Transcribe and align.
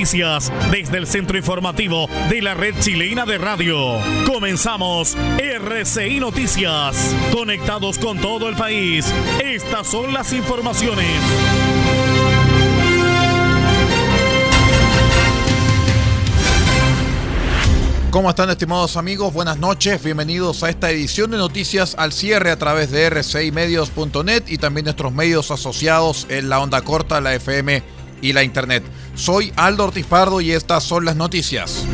Noticias 0.00 0.50
desde 0.70 0.96
el 0.96 1.06
centro 1.06 1.36
informativo 1.36 2.08
de 2.30 2.40
la 2.40 2.54
red 2.54 2.74
chilena 2.80 3.26
de 3.26 3.36
radio. 3.36 3.98
Comenzamos 4.26 5.14
RCI 5.38 6.20
Noticias. 6.20 7.14
Conectados 7.34 7.98
con 7.98 8.18
todo 8.18 8.48
el 8.48 8.56
país. 8.56 9.12
Estas 9.44 9.86
son 9.88 10.14
las 10.14 10.32
informaciones. 10.32 11.06
¿Cómo 18.10 18.30
están 18.30 18.48
estimados 18.48 18.96
amigos? 18.96 19.34
Buenas 19.34 19.58
noches, 19.58 20.02
bienvenidos 20.02 20.62
a 20.64 20.70
esta 20.70 20.90
edición 20.90 21.30
de 21.30 21.36
noticias 21.36 21.94
al 21.98 22.14
cierre 22.14 22.50
a 22.50 22.58
través 22.58 22.90
de 22.90 23.10
rcimedios.net 23.10 24.44
y 24.46 24.56
también 24.56 24.84
nuestros 24.84 25.12
medios 25.12 25.50
asociados 25.50 26.26
en 26.30 26.48
la 26.48 26.58
onda 26.58 26.80
corta, 26.80 27.20
la 27.20 27.34
FM 27.34 27.82
y 28.22 28.32
la 28.32 28.42
internet. 28.42 28.82
Soy 29.20 29.52
Aldo 29.54 29.84
Ortiz 29.84 30.06
Pardo 30.06 30.40
y 30.40 30.52
estas 30.52 30.82
son 30.82 31.04
las 31.04 31.14
noticias. 31.14 31.84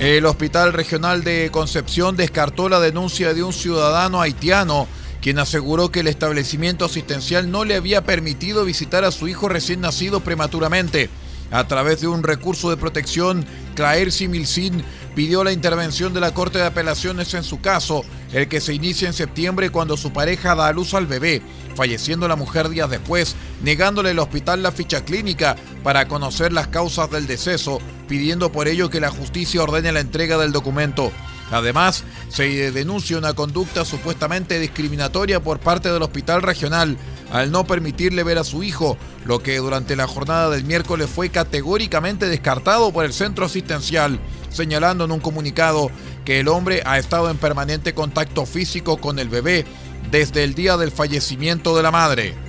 El 0.00 0.26
Hospital 0.26 0.72
Regional 0.72 1.22
de 1.22 1.50
Concepción 1.52 2.16
descartó 2.16 2.68
la 2.68 2.80
denuncia 2.80 3.32
de 3.32 3.44
un 3.44 3.52
ciudadano 3.52 4.20
haitiano 4.20 4.88
quien 5.22 5.38
aseguró 5.38 5.92
que 5.92 6.00
el 6.00 6.08
establecimiento 6.08 6.84
asistencial 6.84 7.48
no 7.48 7.64
le 7.64 7.76
había 7.76 8.02
permitido 8.02 8.64
visitar 8.64 9.04
a 9.04 9.12
su 9.12 9.28
hijo 9.28 9.48
recién 9.48 9.80
nacido 9.80 10.18
prematuramente. 10.20 11.10
A 11.52 11.68
través 11.68 12.00
de 12.00 12.08
un 12.08 12.24
recurso 12.24 12.70
de 12.70 12.76
protección, 12.76 13.46
Claire 13.76 14.10
Similsin 14.10 14.82
pidió 15.14 15.44
la 15.44 15.52
intervención 15.52 16.12
de 16.12 16.20
la 16.20 16.34
Corte 16.34 16.58
de 16.58 16.64
Apelaciones 16.64 17.32
en 17.34 17.44
su 17.44 17.60
caso, 17.60 18.04
el 18.32 18.48
que 18.48 18.60
se 18.60 18.74
inicia 18.74 19.06
en 19.06 19.14
septiembre 19.14 19.70
cuando 19.70 19.96
su 19.96 20.12
pareja 20.12 20.56
da 20.56 20.66
a 20.66 20.72
luz 20.72 20.94
al 20.94 21.06
bebé, 21.06 21.42
falleciendo 21.76 22.26
la 22.26 22.34
mujer 22.34 22.68
días 22.70 22.90
después, 22.90 23.36
negándole 23.62 24.10
al 24.10 24.18
hospital 24.18 24.62
la 24.62 24.72
ficha 24.72 25.04
clínica 25.04 25.54
para 25.84 26.08
conocer 26.08 26.52
las 26.52 26.66
causas 26.68 27.10
del 27.10 27.26
deceso, 27.26 27.78
pidiendo 28.08 28.50
por 28.50 28.66
ello 28.66 28.90
que 28.90 29.00
la 29.00 29.10
justicia 29.10 29.62
ordene 29.62 29.92
la 29.92 30.00
entrega 30.00 30.38
del 30.38 30.52
documento. 30.52 31.12
Además, 31.50 32.02
se 32.28 32.72
denuncia 32.72 33.18
una 33.18 33.34
conducta 33.34 33.84
supuestamente 33.84 34.58
discriminatoria 34.58 35.40
por 35.40 35.60
parte 35.60 35.92
del 35.92 36.02
hospital 36.02 36.42
regional 36.42 36.96
al 37.30 37.50
no 37.50 37.66
permitirle 37.66 38.22
ver 38.22 38.38
a 38.38 38.44
su 38.44 38.62
hijo, 38.62 38.96
lo 39.24 39.42
que 39.42 39.56
durante 39.58 39.96
la 39.96 40.06
jornada 40.06 40.50
del 40.50 40.64
miércoles 40.64 41.08
fue 41.08 41.30
categóricamente 41.30 42.26
descartado 42.26 42.92
por 42.92 43.04
el 43.04 43.12
centro 43.12 43.46
asistencial, 43.46 44.18
señalando 44.50 45.04
en 45.04 45.12
un 45.12 45.20
comunicado 45.20 45.90
que 46.24 46.40
el 46.40 46.48
hombre 46.48 46.82
ha 46.84 46.98
estado 46.98 47.30
en 47.30 47.36
permanente 47.36 47.94
contacto 47.94 48.46
físico 48.46 48.98
con 48.98 49.18
el 49.18 49.28
bebé 49.28 49.64
desde 50.10 50.44
el 50.44 50.54
día 50.54 50.76
del 50.76 50.90
fallecimiento 50.90 51.76
de 51.76 51.82
la 51.82 51.90
madre. 51.90 52.45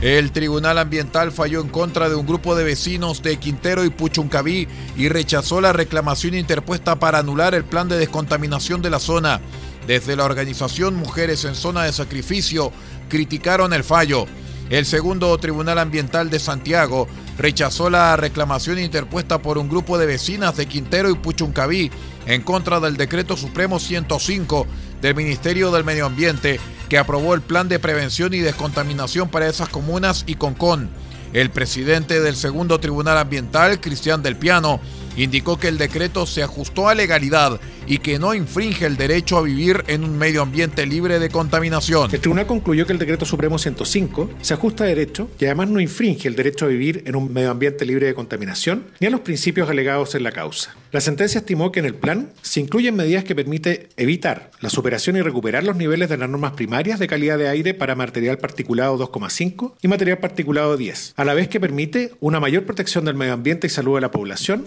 El 0.00 0.32
Tribunal 0.32 0.78
Ambiental 0.78 1.30
falló 1.30 1.60
en 1.60 1.68
contra 1.68 2.08
de 2.08 2.14
un 2.14 2.26
grupo 2.26 2.54
de 2.54 2.64
vecinos 2.64 3.22
de 3.22 3.36
Quintero 3.36 3.84
y 3.84 3.90
Puchuncaví 3.90 4.66
y 4.96 5.10
rechazó 5.10 5.60
la 5.60 5.74
reclamación 5.74 6.32
interpuesta 6.34 6.98
para 6.98 7.18
anular 7.18 7.54
el 7.54 7.64
plan 7.64 7.86
de 7.86 7.98
descontaminación 7.98 8.80
de 8.80 8.88
la 8.88 8.98
zona. 8.98 9.42
Desde 9.86 10.16
la 10.16 10.24
organización 10.24 10.96
Mujeres 10.96 11.44
en 11.44 11.54
Zona 11.54 11.84
de 11.84 11.92
Sacrificio 11.92 12.72
criticaron 13.10 13.74
el 13.74 13.84
fallo. 13.84 14.24
El 14.70 14.86
segundo 14.86 15.36
Tribunal 15.36 15.78
Ambiental 15.78 16.30
de 16.30 16.38
Santiago 16.38 17.06
rechazó 17.36 17.90
la 17.90 18.16
reclamación 18.16 18.78
interpuesta 18.78 19.42
por 19.42 19.58
un 19.58 19.68
grupo 19.68 19.98
de 19.98 20.06
vecinas 20.06 20.56
de 20.56 20.64
Quintero 20.64 21.10
y 21.10 21.14
Puchuncaví 21.14 21.90
en 22.24 22.40
contra 22.40 22.80
del 22.80 22.96
Decreto 22.96 23.36
Supremo 23.36 23.78
105 23.78 24.66
del 25.00 25.14
Ministerio 25.14 25.70
del 25.70 25.84
Medio 25.84 26.06
Ambiente 26.06 26.60
que 26.88 26.98
aprobó 26.98 27.34
el 27.34 27.40
plan 27.40 27.68
de 27.68 27.78
prevención 27.78 28.34
y 28.34 28.40
descontaminación 28.40 29.28
para 29.28 29.48
esas 29.48 29.68
comunas 29.68 30.24
y 30.26 30.34
Concón. 30.34 30.90
El 31.32 31.50
presidente 31.50 32.20
del 32.20 32.34
segundo 32.34 32.80
Tribunal 32.80 33.16
Ambiental, 33.16 33.80
Cristian 33.80 34.22
del 34.22 34.36
Piano, 34.36 34.80
indicó 35.16 35.58
que 35.58 35.68
el 35.68 35.78
decreto 35.78 36.26
se 36.26 36.42
ajustó 36.42 36.88
a 36.88 36.94
legalidad 36.94 37.60
y 37.86 37.98
que 37.98 38.18
no 38.18 38.34
infringe 38.34 38.86
el 38.86 38.96
derecho 38.96 39.38
a 39.38 39.42
vivir 39.42 39.84
en 39.88 40.04
un 40.04 40.16
medio 40.16 40.42
ambiente 40.42 40.86
libre 40.86 41.18
de 41.18 41.28
contaminación. 41.28 42.10
El 42.12 42.20
tribunal 42.20 42.46
concluyó 42.46 42.86
que 42.86 42.92
el 42.92 42.98
decreto 42.98 43.24
supremo 43.24 43.58
105 43.58 44.30
se 44.40 44.54
ajusta 44.54 44.84
a 44.84 44.86
derecho 44.86 45.28
y 45.38 45.46
además 45.46 45.68
no 45.68 45.80
infringe 45.80 46.28
el 46.28 46.36
derecho 46.36 46.66
a 46.66 46.68
vivir 46.68 47.02
en 47.06 47.16
un 47.16 47.32
medio 47.32 47.50
ambiente 47.50 47.84
libre 47.84 48.06
de 48.06 48.14
contaminación 48.14 48.84
ni 49.00 49.06
a 49.06 49.10
los 49.10 49.20
principios 49.20 49.68
alegados 49.68 50.14
en 50.14 50.22
la 50.22 50.32
causa. 50.32 50.76
La 50.92 51.00
sentencia 51.00 51.38
estimó 51.38 51.72
que 51.72 51.80
en 51.80 51.86
el 51.86 51.94
plan 51.94 52.30
se 52.42 52.60
incluyen 52.60 52.96
medidas 52.96 53.24
que 53.24 53.34
permiten 53.34 53.88
evitar 53.96 54.50
la 54.60 54.70
superación 54.70 55.16
y 55.16 55.22
recuperar 55.22 55.64
los 55.64 55.76
niveles 55.76 56.08
de 56.08 56.16
las 56.16 56.28
normas 56.28 56.52
primarias 56.52 56.98
de 56.98 57.06
calidad 57.06 57.38
de 57.38 57.48
aire 57.48 57.74
para 57.74 57.94
material 57.94 58.38
particulado 58.38 58.98
2,5 58.98 59.74
y 59.82 59.88
material 59.88 60.18
particulado 60.18 60.76
10, 60.76 61.14
a 61.16 61.24
la 61.24 61.34
vez 61.34 61.48
que 61.48 61.60
permite 61.60 62.12
una 62.20 62.40
mayor 62.40 62.64
protección 62.64 63.04
del 63.04 63.14
medio 63.14 63.32
ambiente 63.32 63.66
y 63.66 63.70
salud 63.70 63.96
de 63.96 64.00
la 64.00 64.10
población 64.10 64.66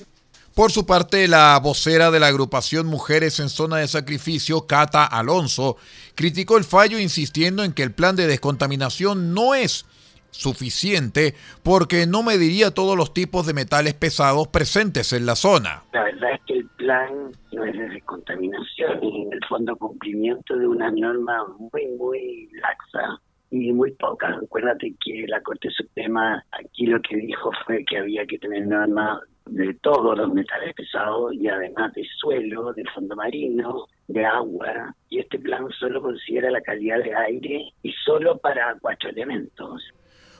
por 0.55 0.71
su 0.71 0.85
parte, 0.85 1.27
la 1.27 1.59
vocera 1.61 2.11
de 2.11 2.19
la 2.19 2.27
agrupación 2.27 2.85
Mujeres 2.85 3.39
en 3.39 3.49
Zona 3.49 3.77
de 3.77 3.87
Sacrificio, 3.87 4.67
Cata 4.67 5.03
Alonso, 5.05 5.77
criticó 6.13 6.57
el 6.57 6.63
fallo 6.63 6.99
insistiendo 6.99 7.63
en 7.63 7.73
que 7.73 7.81
el 7.81 7.91
plan 7.91 8.15
de 8.15 8.27
descontaminación 8.27 9.33
no 9.33 9.55
es 9.55 9.87
suficiente 10.29 11.33
porque 11.63 12.05
no 12.07 12.23
mediría 12.23 12.71
todos 12.71 12.97
los 12.97 13.13
tipos 13.13 13.47
de 13.47 13.53
metales 13.53 13.93
pesados 13.93 14.47
presentes 14.47 15.13
en 15.13 15.25
la 15.25 15.35
zona. 15.35 15.83
La 15.93 16.03
verdad 16.03 16.33
es 16.33 16.41
que 16.45 16.53
el 16.59 16.67
plan 16.77 17.31
no 17.51 17.63
es 17.63 17.73
de 17.73 17.89
descontaminación 17.89 19.03
y 19.03 19.21
en 19.23 19.33
el 19.33 19.39
fondo 19.47 19.75
cumplimiento 19.75 20.55
de 20.55 20.67
una 20.67 20.91
norma 20.91 21.47
muy, 21.57 21.87
muy 21.97 22.49
laxa 22.61 23.21
y 23.49 23.71
muy 23.71 23.91
poca. 23.91 24.39
Acuérdate 24.43 24.93
que 25.03 25.25
la 25.27 25.41
Corte 25.41 25.69
Suprema 25.71 26.43
aquí 26.51 26.85
lo 26.85 26.99
que 27.01 27.17
dijo 27.17 27.51
fue 27.65 27.83
que 27.85 27.97
había 27.97 28.25
que 28.25 28.39
tener 28.39 28.67
normas 28.67 29.19
de 29.45 29.73
todos 29.75 30.17
los 30.17 30.33
metales 30.33 30.73
pesados 30.73 31.33
y 31.33 31.47
además 31.47 31.93
de 31.93 32.05
suelo, 32.17 32.73
de 32.73 32.83
fondo 32.93 33.15
marino, 33.15 33.87
de 34.07 34.25
agua. 34.25 34.95
Y 35.09 35.19
este 35.19 35.39
plan 35.39 35.69
solo 35.79 36.01
considera 36.01 36.49
la 36.49 36.61
calidad 36.61 37.03
de 37.03 37.15
aire 37.15 37.73
y 37.81 37.91
solo 38.05 38.37
para 38.37 38.77
cuatro 38.81 39.09
elementos. 39.09 39.83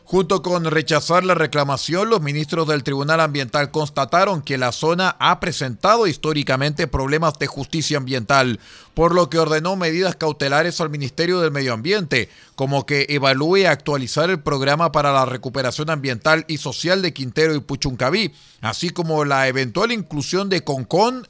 Junto 0.06 0.42
con 0.42 0.66
rechazar 0.66 1.24
la 1.24 1.34
reclamación, 1.34 2.10
los 2.10 2.22
ministros 2.22 2.68
del 2.68 2.84
Tribunal 2.84 3.22
Ambiental 3.22 3.72
constataron 3.72 4.42
que 4.42 4.58
la 4.58 4.74
zona 4.74 5.16
ha 5.18 5.40
presentado 5.40 6.08
históricamente 6.08 6.88
problemas 6.88 7.40
de 7.40 7.48
justicia 7.48 7.98
ambiental, 7.98 8.60
por 8.94 9.16
lo 9.16 9.30
que 9.30 9.40
ordenó 9.40 9.76
medidas 9.78 10.16
cautelares 10.16 10.82
al 10.82 10.90
Ministerio 10.90 11.40
del 11.40 11.52
Medio 11.52 11.74
Ambiente, 11.74 12.30
como 12.56 12.86
que 12.86 13.08
evalúe 13.10 13.66
actualizar 13.68 14.30
el 14.30 14.42
programa 14.42 14.92
para 14.92 15.14
la 15.14 15.26
recuperación 15.26 15.90
ambiental 15.90 16.44
y 16.50 16.58
social 16.58 17.02
de 17.02 17.14
Quintero 17.14 17.56
y 17.56 17.62
Puchuncaví, 17.62 18.34
así 18.62 18.90
como 18.90 19.24
la 19.24 19.48
eventual 19.48 19.94
inclusión 19.94 20.50
de 20.50 20.66
Concón 20.66 21.28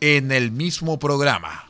en 0.00 0.32
el 0.32 0.50
mismo 0.50 0.98
programa. 0.98 1.65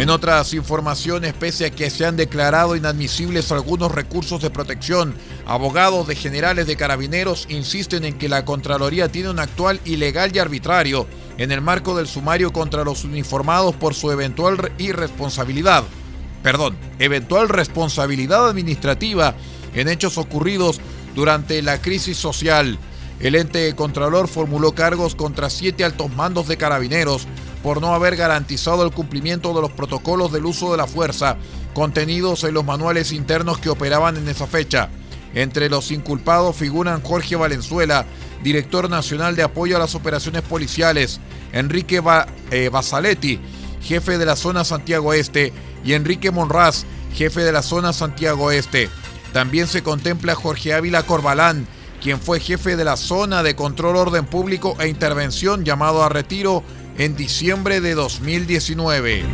En 0.00 0.08
otras 0.08 0.54
informaciones, 0.54 1.34
pese 1.34 1.66
a 1.66 1.70
que 1.70 1.90
se 1.90 2.06
han 2.06 2.16
declarado 2.16 2.74
inadmisibles 2.74 3.52
algunos 3.52 3.92
recursos 3.92 4.40
de 4.40 4.48
protección, 4.48 5.14
abogados 5.44 6.06
de 6.06 6.16
generales 6.16 6.66
de 6.66 6.74
carabineros 6.74 7.44
insisten 7.50 8.06
en 8.06 8.16
que 8.16 8.30
la 8.30 8.46
Contraloría 8.46 9.12
tiene 9.12 9.28
un 9.28 9.38
actual 9.38 9.78
ilegal 9.84 10.34
y 10.34 10.38
arbitrario 10.38 11.06
en 11.36 11.52
el 11.52 11.60
marco 11.60 11.94
del 11.94 12.06
sumario 12.06 12.50
contra 12.50 12.82
los 12.82 13.04
uniformados 13.04 13.74
por 13.74 13.92
su 13.92 14.10
eventual 14.10 14.72
irresponsabilidad, 14.78 15.84
perdón, 16.42 16.78
eventual 16.98 17.50
responsabilidad 17.50 18.48
administrativa 18.48 19.34
en 19.74 19.86
hechos 19.88 20.16
ocurridos 20.16 20.80
durante 21.14 21.60
la 21.60 21.82
crisis 21.82 22.16
social. 22.16 22.78
El 23.20 23.34
ente 23.34 23.76
contralor 23.76 24.28
formuló 24.28 24.72
cargos 24.72 25.14
contra 25.14 25.50
siete 25.50 25.84
altos 25.84 26.10
mandos 26.16 26.48
de 26.48 26.56
carabineros 26.56 27.26
por 27.62 27.80
no 27.80 27.94
haber 27.94 28.16
garantizado 28.16 28.84
el 28.84 28.92
cumplimiento 28.92 29.54
de 29.54 29.60
los 29.60 29.72
protocolos 29.72 30.32
del 30.32 30.46
uso 30.46 30.70
de 30.70 30.78
la 30.78 30.86
fuerza 30.86 31.36
contenidos 31.74 32.44
en 32.44 32.54
los 32.54 32.64
manuales 32.64 33.12
internos 33.12 33.58
que 33.58 33.70
operaban 33.70 34.16
en 34.16 34.28
esa 34.28 34.46
fecha. 34.46 34.88
Entre 35.34 35.68
los 35.68 35.90
inculpados 35.92 36.56
figuran 36.56 37.02
Jorge 37.02 37.36
Valenzuela, 37.36 38.04
director 38.42 38.90
nacional 38.90 39.36
de 39.36 39.44
apoyo 39.44 39.76
a 39.76 39.78
las 39.78 39.94
operaciones 39.94 40.42
policiales, 40.42 41.20
Enrique 41.52 42.02
eh, 42.50 42.68
Basaletti, 42.68 43.38
jefe 43.80 44.18
de 44.18 44.26
la 44.26 44.36
zona 44.36 44.64
Santiago 44.64 45.12
Este, 45.12 45.52
y 45.84 45.92
Enrique 45.92 46.30
Monraz, 46.30 46.84
jefe 47.14 47.42
de 47.42 47.52
la 47.52 47.62
zona 47.62 47.92
Santiago 47.92 48.50
Este. 48.50 48.88
También 49.32 49.68
se 49.68 49.82
contempla 49.82 50.34
Jorge 50.34 50.74
Ávila 50.74 51.04
Corbalán, 51.04 51.66
quien 52.02 52.18
fue 52.18 52.40
jefe 52.40 52.76
de 52.76 52.84
la 52.84 52.96
zona 52.96 53.42
de 53.42 53.54
control 53.54 53.96
orden 53.96 54.26
público 54.26 54.76
e 54.80 54.88
intervención 54.88 55.64
llamado 55.64 56.02
a 56.02 56.08
retiro 56.08 56.64
en 57.00 57.16
diciembre 57.16 57.80
de 57.80 57.94
2019. 57.94 59.24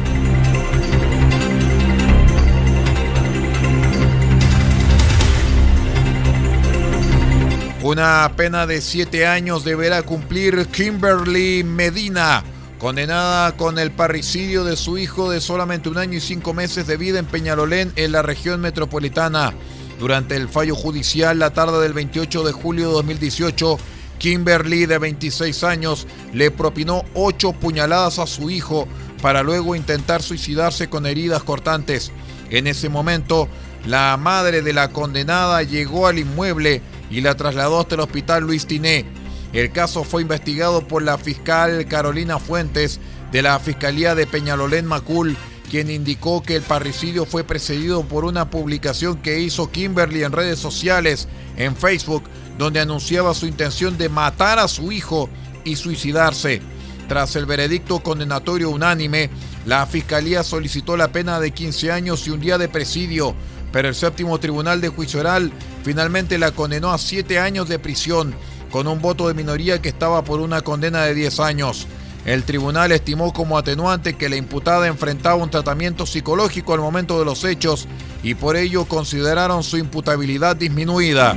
Una 7.83 8.31
pena 8.37 8.69
de 8.69 8.81
siete 8.81 9.27
años 9.27 9.65
deberá 9.65 10.05
cumplir 10.05 10.69
Kimberly 10.69 11.65
Medina, 11.65 12.45
condenada 12.79 13.57
con 13.57 13.81
el 13.81 13.91
parricidio 13.91 14.63
de 14.63 14.77
su 14.77 14.97
hijo 14.97 15.29
de 15.29 15.41
solamente 15.41 15.89
un 15.89 15.99
año 15.99 16.19
y 16.19 16.21
cinco 16.21 16.55
meses 16.55 16.87
de 16.87 16.97
vida 16.97 17.19
en 17.19 17.27
Peñalolén, 17.27 17.93
en 17.97 18.13
la 18.13 18.23
región 18.23 18.61
metropolitana. 18.61 19.53
Durante 19.99 20.37
el 20.37 20.49
fallo 20.49 20.77
judicial 20.77 21.41
la 21.41 21.53
tarde 21.53 21.83
del 21.83 21.95
28 21.95 22.45
de 22.45 22.53
julio 22.53 22.87
de 22.87 22.93
2018, 22.93 23.79
Kimberly, 24.19 24.87
de 24.87 24.99
26 24.99 25.65
años, 25.65 26.07
le 26.33 26.51
propinó 26.51 27.05
ocho 27.15 27.53
puñaladas 27.53 28.19
a 28.19 28.27
su 28.27 28.51
hijo 28.51 28.89
para 29.23 29.43
luego 29.43 29.75
intentar 29.75 30.23
suicidarse 30.23 30.89
con 30.89 31.07
heridas 31.07 31.43
cortantes. 31.43 32.13
En 32.51 32.67
ese 32.67 32.89
momento, 32.89 33.49
la 33.87 34.17
madre 34.17 34.63
de 34.63 34.73
la 34.73 34.89
condenada 34.89 35.63
llegó 35.63 36.07
al 36.07 36.19
inmueble 36.19 36.83
y 37.11 37.21
la 37.21 37.35
trasladó 37.37 37.81
hasta 37.81 37.95
el 37.95 38.01
hospital 38.01 38.45
Luis 38.45 38.67
Tiné. 38.67 39.05
El 39.53 39.71
caso 39.71 40.05
fue 40.05 40.23
investigado 40.23 40.87
por 40.87 41.03
la 41.03 41.19
fiscal 41.19 41.87
Carolina 41.87 42.39
Fuentes 42.39 43.01
de 43.33 43.43
la 43.43 43.59
Fiscalía 43.59 44.15
de 44.15 44.27
Peñalolén 44.27 44.87
Macul, 44.87 45.37
quien 45.71 45.91
indicó 45.91 46.43
que 46.43 46.57
el 46.57 46.63
parricidio 46.63 47.25
fue 47.27 47.45
precedido 47.45 48.03
por 48.05 48.25
una 48.25 48.51
publicación 48.51 49.17
que 49.19 49.41
hizo 49.41 49.71
Kimberly 49.71 50.25
en 50.25 50.33
redes 50.33 50.59
sociales, 50.59 51.29
en 51.57 51.77
Facebook, 51.77 52.25
donde 52.59 52.81
anunciaba 52.81 53.35
su 53.35 53.47
intención 53.47 53.99
de 53.99 54.09
matar 54.09 54.59
a 54.59 54.69
su 54.69 54.93
hijo 54.93 55.29
y 55.65 55.77
suicidarse. 55.77 56.63
Tras 57.09 57.37
el 57.37 57.47
veredicto 57.47 58.01
condenatorio 58.01 58.71
unánime, 58.71 59.31
la 59.65 59.87
Fiscalía 59.87 60.43
solicitó 60.43 60.97
la 60.97 61.09
pena 61.09 61.39
de 61.41 61.53
15 61.53 61.93
años 61.93 62.27
y 62.27 62.31
un 62.31 62.41
día 62.41 62.59
de 62.59 62.69
presidio, 62.69 63.35
pero 63.73 63.89
el 63.89 63.95
séptimo 63.95 64.39
tribunal 64.39 64.81
de 64.81 64.89
juicio 64.89 65.21
oral 65.21 65.53
finalmente 65.85 66.39
la 66.39 66.51
condenó 66.51 66.93
a 66.93 66.99
7 66.99 67.39
años 67.39 67.69
de 67.69 67.79
prisión, 67.79 68.35
con 68.71 68.89
un 68.89 69.01
voto 69.01 69.29
de 69.29 69.35
minoría 69.35 69.81
que 69.81 69.89
estaba 69.89 70.25
por 70.25 70.41
una 70.41 70.63
condena 70.63 71.03
de 71.03 71.15
10 71.15 71.41
años. 71.41 71.87
El 72.25 72.43
tribunal 72.43 72.91
estimó 72.91 73.33
como 73.33 73.57
atenuante 73.57 74.15
que 74.15 74.29
la 74.29 74.35
imputada 74.35 74.89
enfrentaba 74.89 75.37
un 75.37 75.51
tratamiento 75.51 76.07
psicológico 76.07 76.75
al 76.75 76.81
momento 76.81 77.21
de 77.21 77.25
los 77.25 77.45
hechos 77.45 77.87
y 78.25 78.35
por 78.35 78.57
ello 78.57 78.85
consideraron 78.87 79.63
su 79.63 79.77
imputabilidad 79.77 80.57
disminuida. 80.57 81.37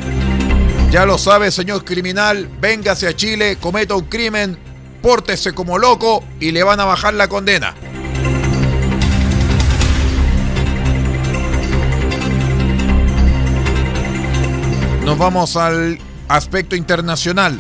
Ya 0.92 1.06
lo 1.06 1.20
sabe, 1.20 1.52
señor 1.52 1.86
criminal, 1.86 2.50
véngase 2.60 3.08
a 3.08 3.16
Chile, 3.16 3.58
cometa 3.62 3.94
un 3.94 4.06
crimen, 4.06 4.58
pórtese 5.04 5.54
como 5.54 5.78
loco 5.78 6.24
y 6.40 6.52
le 6.52 6.64
van 6.64 6.80
a 6.80 6.86
bajar 6.86 7.14
la 7.14 7.28
condena. 7.28 7.76
Nos 15.06 15.18
vamos 15.18 15.56
al 15.58 16.00
aspecto 16.28 16.76
internacional. 16.76 17.60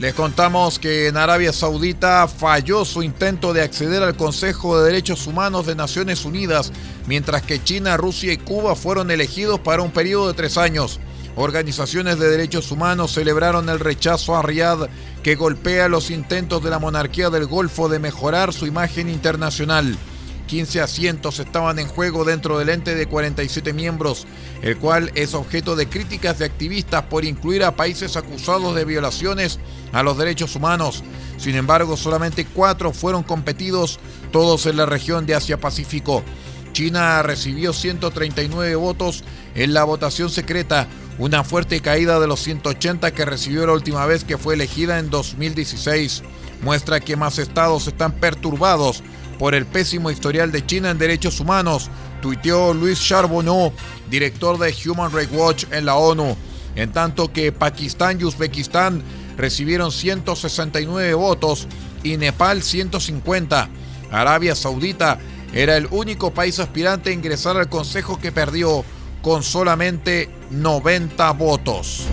Les 0.00 0.14
contamos 0.14 0.78
que 0.78 1.08
en 1.08 1.18
Arabia 1.18 1.52
Saudita 1.52 2.26
falló 2.26 2.86
su 2.86 3.02
intento 3.02 3.52
de 3.52 3.60
acceder 3.60 4.02
al 4.02 4.16
Consejo 4.16 4.78
de 4.80 4.86
Derechos 4.86 5.26
Humanos 5.26 5.66
de 5.66 5.74
Naciones 5.74 6.24
Unidas, 6.24 6.72
mientras 7.06 7.42
que 7.42 7.62
China, 7.62 7.98
Rusia 7.98 8.32
y 8.32 8.38
Cuba 8.38 8.74
fueron 8.74 9.10
elegidos 9.10 9.60
para 9.60 9.82
un 9.82 9.90
periodo 9.90 10.28
de 10.28 10.32
tres 10.32 10.56
años. 10.56 11.00
Organizaciones 11.36 12.18
de 12.18 12.30
derechos 12.30 12.72
humanos 12.72 13.12
celebraron 13.12 13.68
el 13.68 13.78
rechazo 13.78 14.34
a 14.34 14.40
Riyadh 14.40 14.88
que 15.22 15.34
golpea 15.34 15.86
los 15.90 16.10
intentos 16.10 16.64
de 16.64 16.70
la 16.70 16.78
monarquía 16.78 17.28
del 17.28 17.44
Golfo 17.44 17.90
de 17.90 17.98
mejorar 17.98 18.54
su 18.54 18.66
imagen 18.66 19.10
internacional. 19.10 19.98
15 20.50 20.80
asientos 20.80 21.38
estaban 21.38 21.78
en 21.78 21.86
juego 21.86 22.24
dentro 22.24 22.58
del 22.58 22.70
ente 22.70 22.96
de 22.96 23.06
47 23.06 23.72
miembros, 23.72 24.26
el 24.62 24.76
cual 24.78 25.12
es 25.14 25.34
objeto 25.34 25.76
de 25.76 25.88
críticas 25.88 26.40
de 26.40 26.44
activistas 26.44 27.04
por 27.04 27.24
incluir 27.24 27.62
a 27.62 27.76
países 27.76 28.16
acusados 28.16 28.74
de 28.74 28.84
violaciones 28.84 29.60
a 29.92 30.02
los 30.02 30.18
derechos 30.18 30.56
humanos. 30.56 31.04
Sin 31.38 31.54
embargo, 31.54 31.96
solamente 31.96 32.44
cuatro 32.44 32.92
fueron 32.92 33.22
competidos, 33.22 34.00
todos 34.32 34.66
en 34.66 34.76
la 34.76 34.86
región 34.86 35.24
de 35.24 35.36
Asia-Pacífico. 35.36 36.24
China 36.72 37.22
recibió 37.22 37.72
139 37.72 38.74
votos 38.74 39.22
en 39.54 39.72
la 39.72 39.84
votación 39.84 40.30
secreta, 40.30 40.88
una 41.18 41.44
fuerte 41.44 41.78
caída 41.78 42.18
de 42.18 42.26
los 42.26 42.40
180 42.40 43.12
que 43.12 43.24
recibió 43.24 43.68
la 43.68 43.74
última 43.74 44.04
vez 44.04 44.24
que 44.24 44.36
fue 44.36 44.54
elegida 44.54 44.98
en 44.98 45.10
2016. 45.10 46.24
Muestra 46.62 46.98
que 46.98 47.14
más 47.14 47.38
estados 47.38 47.86
están 47.86 48.10
perturbados 48.12 49.04
por 49.40 49.54
el 49.54 49.64
pésimo 49.64 50.10
historial 50.10 50.52
de 50.52 50.66
China 50.66 50.90
en 50.90 50.98
derechos 50.98 51.40
humanos, 51.40 51.88
tuiteó 52.20 52.74
Luis 52.74 53.00
Charbonneau, 53.00 53.72
director 54.10 54.58
de 54.58 54.74
Human 54.86 55.10
Rights 55.10 55.32
Watch 55.32 55.64
en 55.70 55.86
la 55.86 55.94
ONU, 55.94 56.36
en 56.76 56.92
tanto 56.92 57.32
que 57.32 57.50
Pakistán 57.50 58.20
y 58.20 58.24
Uzbekistán 58.24 59.02
recibieron 59.38 59.92
169 59.92 61.14
votos 61.14 61.68
y 62.02 62.18
Nepal 62.18 62.62
150. 62.62 63.70
Arabia 64.10 64.54
Saudita 64.54 65.18
era 65.54 65.78
el 65.78 65.88
único 65.90 66.34
país 66.34 66.58
aspirante 66.58 67.08
a 67.08 67.14
ingresar 67.14 67.56
al 67.56 67.70
Consejo 67.70 68.18
que 68.20 68.32
perdió 68.32 68.84
con 69.22 69.42
solamente 69.42 70.28
90 70.50 71.30
votos. 71.30 72.04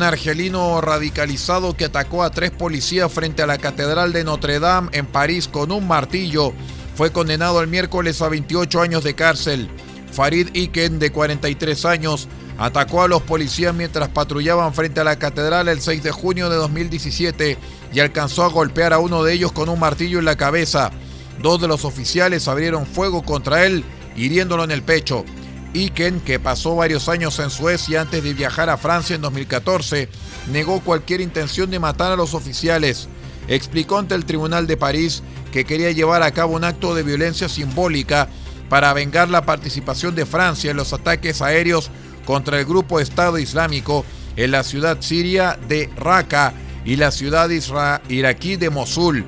Un 0.00 0.04
argelino 0.04 0.80
radicalizado 0.80 1.76
que 1.76 1.84
atacó 1.84 2.22
a 2.22 2.30
tres 2.30 2.50
policías 2.50 3.12
frente 3.12 3.42
a 3.42 3.46
la 3.46 3.58
Catedral 3.58 4.14
de 4.14 4.24
Notre 4.24 4.58
Dame 4.58 4.88
en 4.92 5.04
París 5.04 5.46
con 5.46 5.70
un 5.70 5.86
martillo, 5.86 6.54
fue 6.94 7.12
condenado 7.12 7.60
el 7.60 7.68
miércoles 7.68 8.22
a 8.22 8.30
28 8.30 8.80
años 8.80 9.04
de 9.04 9.12
cárcel. 9.12 9.68
Farid 10.10 10.56
Iken, 10.56 10.98
de 10.98 11.12
43 11.12 11.84
años, 11.84 12.28
atacó 12.56 13.02
a 13.02 13.08
los 13.08 13.20
policías 13.20 13.74
mientras 13.74 14.08
patrullaban 14.08 14.72
frente 14.72 15.00
a 15.00 15.04
la 15.04 15.18
catedral 15.18 15.68
el 15.68 15.82
6 15.82 16.02
de 16.02 16.12
junio 16.12 16.48
de 16.48 16.56
2017 16.56 17.58
y 17.92 18.00
alcanzó 18.00 18.44
a 18.44 18.48
golpear 18.48 18.94
a 18.94 19.00
uno 19.00 19.22
de 19.22 19.34
ellos 19.34 19.52
con 19.52 19.68
un 19.68 19.78
martillo 19.78 20.18
en 20.18 20.24
la 20.24 20.36
cabeza. 20.36 20.92
Dos 21.42 21.60
de 21.60 21.68
los 21.68 21.84
oficiales 21.84 22.48
abrieron 22.48 22.86
fuego 22.86 23.20
contra 23.20 23.66
él, 23.66 23.84
hiriéndolo 24.16 24.64
en 24.64 24.70
el 24.70 24.82
pecho. 24.82 25.26
Iken, 25.74 26.20
que 26.20 26.40
pasó 26.40 26.74
varios 26.76 27.08
años 27.08 27.38
en 27.38 27.50
Suecia 27.50 28.00
antes 28.00 28.22
de 28.22 28.34
viajar 28.34 28.68
a 28.70 28.76
Francia 28.76 29.14
en 29.14 29.22
2014, 29.22 30.08
negó 30.52 30.80
cualquier 30.80 31.20
intención 31.20 31.70
de 31.70 31.78
matar 31.78 32.12
a 32.12 32.16
los 32.16 32.34
oficiales. 32.34 33.08
Explicó 33.48 33.98
ante 33.98 34.14
el 34.14 34.24
Tribunal 34.24 34.66
de 34.66 34.76
París 34.76 35.22
que 35.52 35.64
quería 35.64 35.90
llevar 35.92 36.22
a 36.22 36.32
cabo 36.32 36.54
un 36.54 36.64
acto 36.64 36.94
de 36.94 37.02
violencia 37.02 37.48
simbólica 37.48 38.28
para 38.68 38.92
vengar 38.92 39.28
la 39.28 39.44
participación 39.44 40.14
de 40.14 40.26
Francia 40.26 40.70
en 40.70 40.76
los 40.76 40.92
ataques 40.92 41.42
aéreos 41.42 41.90
contra 42.24 42.58
el 42.58 42.64
grupo 42.64 43.00
Estado 43.00 43.38
Islámico 43.38 44.04
en 44.36 44.52
la 44.52 44.62
ciudad 44.62 44.98
siria 45.00 45.58
de 45.68 45.90
Raqqa 45.96 46.54
y 46.84 46.96
la 46.96 47.10
ciudad 47.10 47.50
iraquí 48.08 48.56
de 48.56 48.70
Mosul. 48.70 49.24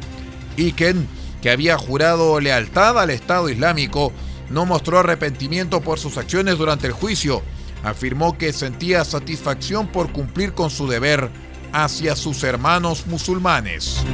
Iken, 0.56 1.06
que 1.40 1.50
había 1.50 1.76
jurado 1.76 2.40
lealtad 2.40 2.99
al 2.99 3.11
Estado 3.11 3.49
Islámico, 3.49 4.12
no 4.52 4.66
mostró 4.66 4.99
arrepentimiento 4.99 5.80
por 5.80 5.99
sus 5.99 6.18
acciones 6.18 6.59
durante 6.59 6.87
el 6.87 6.92
juicio. 6.92 7.42
Afirmó 7.82 8.38
que 8.38 8.52
sentía 8.52 9.04
satisfacción 9.04 9.88
por 9.88 10.12
cumplir 10.12 10.52
con 10.52 10.71
su 10.71 10.87
deber 10.87 11.30
hacia 11.73 12.14
sus 12.14 12.44
hermanos 12.44 13.06
musulmanes. 13.06 14.04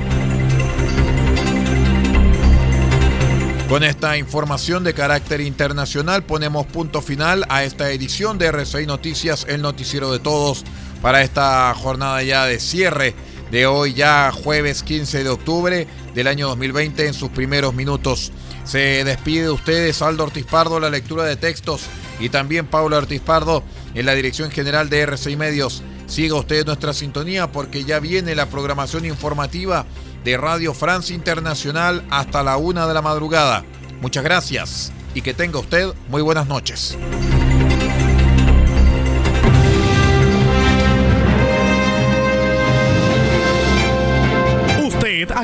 Con 3.69 3.85
esta 3.85 4.17
información 4.17 4.83
de 4.83 4.95
carácter 4.95 5.43
internacional 5.43 6.23
ponemos 6.23 6.65
punto 6.65 7.03
final 7.03 7.45
a 7.51 7.65
esta 7.65 7.91
edición 7.91 8.39
de 8.39 8.47
RCI 8.47 8.87
Noticias, 8.87 9.45
el 9.47 9.61
noticiero 9.61 10.11
de 10.11 10.21
todos, 10.21 10.65
para 11.03 11.23
esta 11.23 11.75
jornada 11.75 12.23
ya 12.23 12.47
de 12.47 12.61
cierre 12.61 13.15
de 13.51 13.67
hoy, 13.67 13.93
ya 13.93 14.31
jueves 14.33 14.83
15 14.83 15.23
de 15.23 15.29
octubre 15.29 15.87
del 16.15 16.27
año 16.29 16.49
2020, 16.49 17.09
en 17.09 17.15
sus 17.15 17.29
primeros 17.29 17.75
minutos. 17.75 18.33
Se 18.69 19.03
despide 19.03 19.45
de 19.45 19.51
ustedes 19.51 20.03
Aldo 20.03 20.25
Ortiz 20.25 20.45
Pardo, 20.45 20.79
la 20.79 20.91
lectura 20.91 21.25
de 21.25 21.37
textos, 21.37 21.87
y 22.21 22.29
también 22.29 22.67
Pablo 22.67 22.99
Ortiz 22.99 23.23
Pardo 23.23 23.63
en 23.95 24.05
la 24.05 24.15
dirección 24.15 24.51
general 24.51 24.91
de 24.91 25.01
RCI 25.01 25.37
Medios. 25.37 25.83
Siga 26.07 26.35
usted 26.35 26.67
nuestra 26.67 26.93
sintonía 26.93 27.51
porque 27.51 27.85
ya 27.85 27.99
viene 27.99 28.35
la 28.35 28.51
programación 28.51 29.07
informativa 29.07 29.87
de 30.23 30.37
Radio 30.37 30.75
Francia 30.75 31.17
Internacional 31.17 32.05
hasta 32.11 32.43
la 32.43 32.59
una 32.59 32.87
de 32.87 32.93
la 32.93 33.01
madrugada. 33.01 33.65
Muchas 34.03 34.23
gracias 34.23 34.93
y 35.15 35.23
que 35.23 35.33
tenga 35.33 35.61
usted 35.61 35.95
muy 36.09 36.21
buenas 36.21 36.47
noches. 36.47 36.99